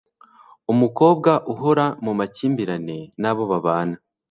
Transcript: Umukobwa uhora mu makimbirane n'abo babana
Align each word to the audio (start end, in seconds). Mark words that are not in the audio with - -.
Umukobwa 0.71 1.31
uhora 1.53 1.85
mu 2.05 2.11
makimbirane 2.19 2.97
n'abo 3.21 3.43
babana 3.51 3.97